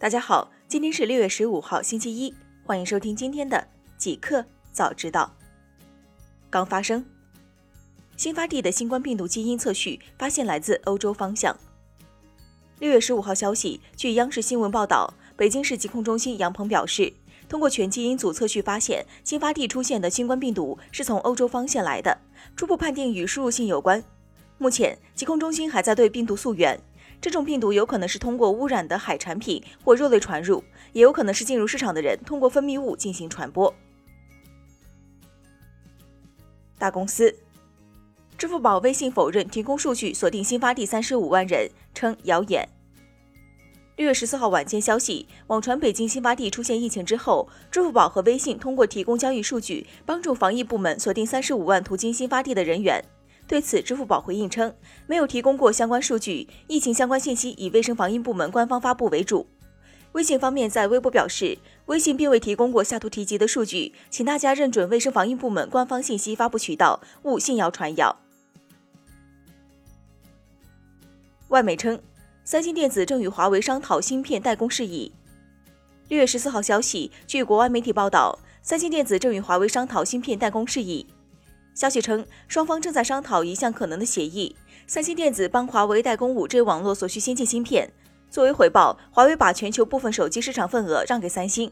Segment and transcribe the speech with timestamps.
[0.00, 2.32] 大家好，今天是六月十五号，星期一，
[2.64, 5.28] 欢迎收听今天的几课早知道。
[6.48, 7.04] 刚发生，
[8.16, 11.52] 新发地的新冠病毒基因测序发现来自欧洲方向。
[12.78, 17.12] 六月十五号消息，据央视新闻报道，北京市疾控中心杨鹏表示，
[17.48, 22.16] 通过全基因组测序发现，新发地出现的新冠病毒是从欧洲方向来的，
[22.54, 24.00] 初步判定与输入性有关。
[24.58, 26.80] 目前，疾控中心还在对病毒溯源。
[27.20, 33.74] 这种病毒有可能是通过污染的海产品或肉类传入，也有可能是进入市场的人通过分泌物进行传播。
[36.78, 37.34] 大公司，
[38.36, 42.68] 支付宝、微信否认提供数据锁定新发地三十五万人，称谣言。
[43.96, 53.04] 六月十四号晚间消息，网传北京新发地出现疫情之后，支付宝和微信通过提供交易数据，帮助防疫部门锁定三十五万途经新发地的人员。
[53.48, 54.72] 对此，支付宝回应称，
[55.06, 59.46] 没有提供过相关数据，疫情相关信息以卫生防疫部门官方发布为主。
[60.12, 68.14] 微信方面在微博表示，微信并未提供过下图提及的数据，请大家认准卫生防疫部门官方信息发布渠道，勿信谣传谣。
[71.48, 71.98] 外媒称，
[72.44, 75.10] 三星电子正与华为商讨芯片代工事宜。
[76.08, 81.06] 六月十四号消息，据国外媒体报道，三星电子正与华为商讨芯片代工事宜。
[81.78, 84.56] 消息称，双方正在商讨一项可能的协议。
[84.88, 87.88] 三星电子帮华为代工 5G 网络所需先进芯片，
[88.28, 91.70] 作为回报，华为把全球部分手机市场份额让给三星。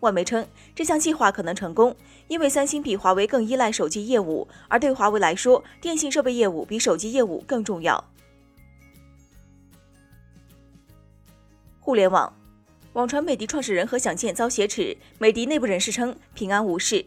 [0.00, 1.94] 外媒称，这项计划可能成功，
[2.28, 8.02] 因为三星比华为更依赖手机业务，而对华为来说，电信设备业务比手机业务更重要。
[11.78, 12.34] 互联网，
[12.94, 17.04] 网传美的创始人何享健遭挟持，美的内部人士称平安无事。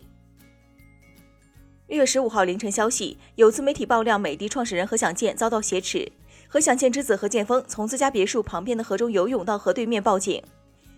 [1.87, 6.11] 六月十五号凌晨消息，有自媒体爆料，美的创始人何享健遭到挟持。
[6.47, 10.41] 何享健之子何建峰从自家别墅旁边的河中游泳到河对面报警。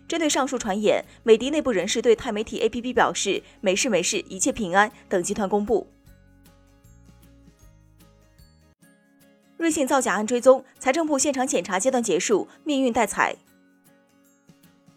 [0.08, 4.90] 针对上述传言，美的内部人士对钛媒体 APP 表示没事没事，一切平安。
[5.10, 5.86] 等集团公布。
[9.58, 13.36] 瑞信造假案追踪，财政部现场检查阶段结束，命运待采。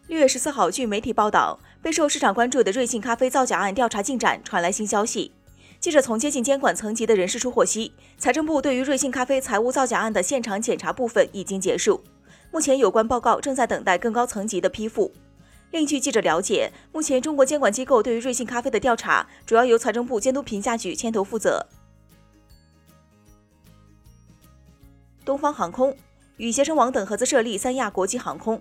[0.07, 5.33] 六月十四号，据媒体报道，备受市场关注的瑞幸咖啡造假案调查进展传来新消息。
[5.81, 12.05] 记者从接近监管层级的人士处获悉，财政部对于瑞幸咖啡财务造假案的现场检查部分已经结束，
[12.53, 15.11] 目前有关报告正在等待更高层级的批复。
[15.71, 21.67] 另据记者了解，目前中国监管机构对于瑞幸咖啡的调查主要由财政部监督评价局牵头负责。
[25.25, 25.97] 东方航空
[26.37, 28.61] 与携程网等合资设立三亚国际航空。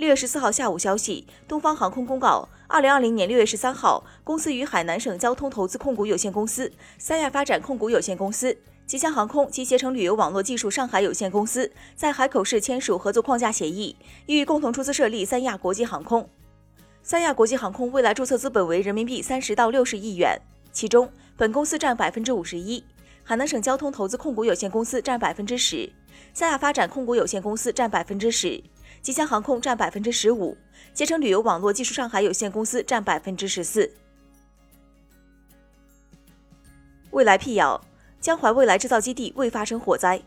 [0.00, 2.48] 六月十四号下午消息，东方航空公告。
[2.66, 8.56] 二零二零年六月十三号，公司与海南省交通投资控股有限公司、三亚发展控股有限公司、
[8.86, 13.94] 吉祥航空及携程旅游网络技术上海有限公司在海口市签署合作框架协议，
[14.24, 16.26] 欲共同出资设立三亚国际航空。
[17.02, 20.40] 三亚国际航空未来注册资本为人民币三十到六十亿元，
[20.72, 22.82] 其中本公司占百分之五十一，
[23.22, 25.92] 海南省交通投资控股有限公司占百分之十，
[26.32, 28.64] 三亚发展控股有限公司占百分之十。
[29.02, 30.56] 吉祥航空占百分之十五，
[30.92, 33.90] 携程旅游网络技术上海有限公司占百分之十四。
[37.10, 37.80] 未来辟谣，
[38.20, 40.20] 江淮未来制造基地未发生火灾。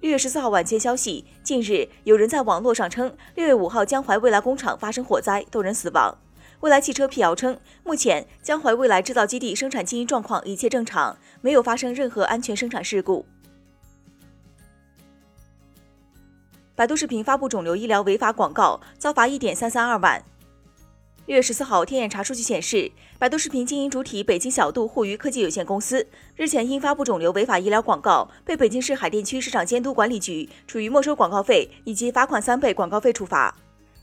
[0.00, 6.16] 六月十四号晚间消息，近日有人在网络上称，六月五号江淮未来工厂发生火灾，多人死亡。
[6.60, 13.24] 未来汽车辟谣称，目前江淮未来制造基地生产经营状况一切正常，没有发生任何安全生产事故。
[16.78, 20.22] 百度视频发布肿瘤医疗违法广告，遭罚一点三三二万。
[21.26, 26.06] 六月十四号，天眼查数据显示，百度视频经营主体北京小度互娱科技有限公司
[26.36, 33.56] 日前因发布肿瘤违法医疗广告，被北京市海淀区市场监督管理局处于没收广告费以及罚款三倍广告费处罚。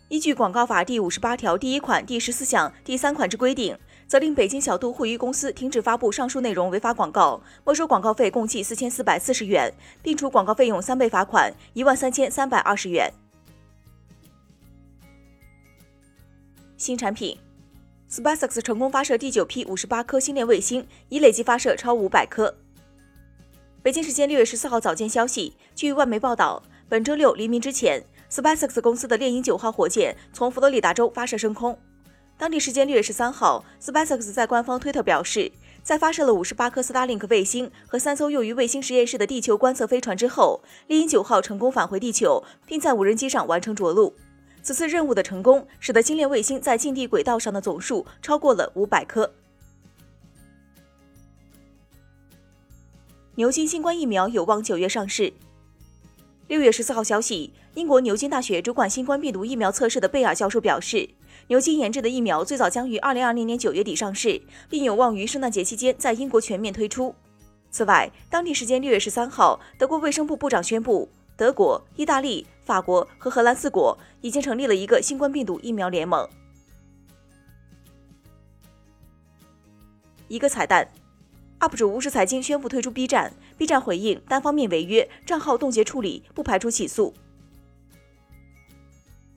[0.09, 3.77] 依据广告法第五十八条第一款第十四项第三款之规定。
[4.07, 9.73] 责令北京小度互娱公司停止发布上述内容违法广告，没收广告费共计四千四百四十元，
[10.03, 13.11] 并处广告费用三倍罚款一万三千三百二十元。
[16.77, 17.35] 新产品
[18.11, 22.55] ，SpaceX 成功发射第九批五十八颗星链卫星，已累计发射超五百颗。
[23.81, 31.75] 北京时间六月十四号早间消息，据外媒报道，本周六黎明之前，SpaceX 公司的猎鹰九号火箭从佛罗里达州发射升空。
[32.37, 35.49] 当地时间六月十三号，SpaceX 在官方推特表示，
[35.81, 44.13] 在发射了五十八颗 Starlink 卫星和三艘用于卫星实验室的地球观测飞船之后，猎鹰九号成功返回地球，并在无人机上完成着陆。
[44.61, 49.31] 此次任务的成功，使得星链卫星在近地轨道上的总数超过了五百颗。
[53.35, 55.31] 牛津新冠疫苗有望九月上市。
[56.47, 61.09] 六月十四号消息，英国牛津大学主管新冠病毒疫苗测试的贝尔教授表示，
[61.47, 67.13] 牛津研制的疫苗最早将于二零二零年九月底上市，并有望于圣诞节期间在英国全面推出。
[67.69, 76.27] 此外，当地时间六月十三号，德国卫生部部长宣布，德国、意大利、法国和荷兰四国已经成立了一个新冠病毒疫苗联盟。
[80.27, 80.89] 一个彩蛋
[81.59, 87.13] ，UP 主巫师财经宣布退出 B 站，B 站回应单方面违约，账号冻结处理，不排除起诉。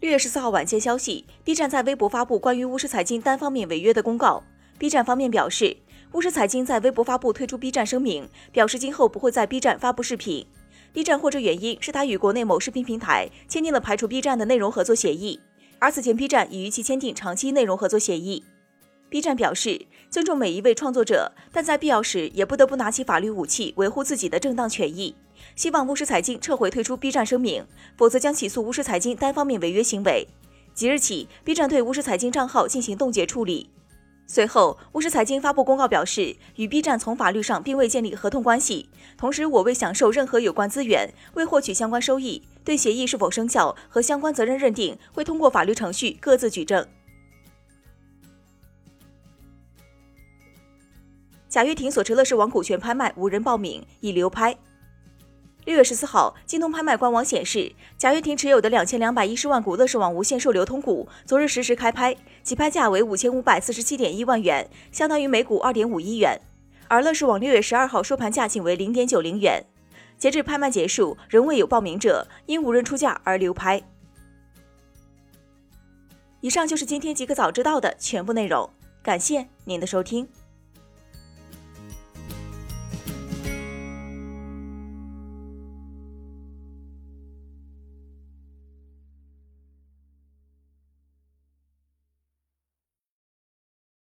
[0.00, 4.44] 六月十四号晚间消息，B 站在微博发布关于巫师财经单方面违约的公告。
[4.78, 5.76] B 站方面表示，
[6.12, 10.46] 巫师财经在微博发布退出 B 站声明，表示今后不会在 B 站发布视频。
[10.92, 15.40] B 站获知原因是他与国内某视频平台签订了排除 B 站的内容合作协议，
[15.80, 18.44] 而此前 B 站已与其签订长期内容合作协议。
[19.08, 25.16] B 站表示尊重每一位创作者，但在必要时也不得不拿起法律武器维护自己的正当权益。
[25.56, 30.26] 希望巫师财经撤回退出 B 站声明，否则将起诉巫师财经单方面违约行为。
[30.74, 33.70] 即日起，B 站对巫师财经账号进行冻结处理。
[34.30, 46.86] 随后，巫师财经发布公告表示，与 B 站从法律上并未建立合同关系，同时我未享受任何有关资源，未获取相关收益，对协议是否生效和相关责任认定会通过法律程序各自举证。
[51.48, 54.54] 贾跃亭所持乐视网股权拍卖无人报名，已流拍。
[55.68, 66.40] 六月十四号，京东拍卖官网显示，贾跃亭持有的两千两百一十万股乐视网无限售流通股，昨日实时开拍，起拍价为五千五百四十七点一万元，相当于每股二点五一元。
[66.88, 69.62] 而乐视网六月十二号收盘价仅为零点九零元。
[70.16, 73.82] 截至拍卖结束，仍未有报名者，因无人出价而流拍。
[76.40, 78.70] 以上就是今天即可早知道的全部内容，
[79.02, 80.26] 感谢您的收听。